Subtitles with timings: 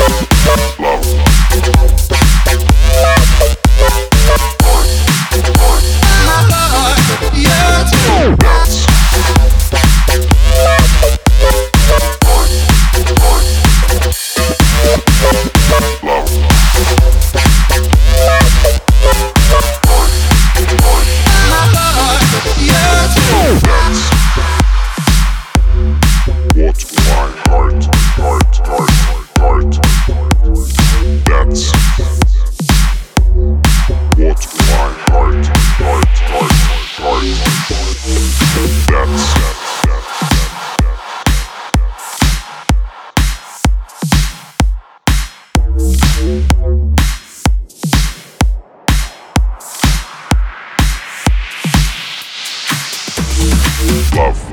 [0.00, 0.89] Life.
[54.14, 54.49] Love.